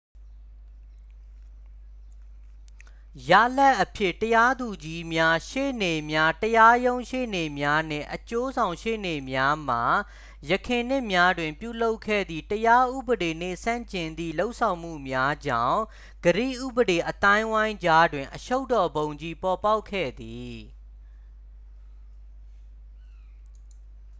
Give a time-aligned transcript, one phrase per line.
[3.29, 9.77] ရလဒ်အဖြစ် တရားသူကြီးများ ရှေ့နေများ တရားရုံးရှေ့နေ့များနှင့် အကျိုးဆောင်ရှေ့နေများမှ
[10.49, 15.81] ယခင်နှစ်များတွင်ပြုလုပ်ခဲ့သည့် တရားဥပဒေနှင့်ဆန့်ကျင်သည့် လုပ်ဆောင်မှုများကြောင့်
[16.23, 20.57] ဂရိဥပဒေအသိုင်းအဝိုင်းကြားတွင်အရှုပ်တော်ပုံကြီး ပေါ်ပေါက်ခဲ့သည်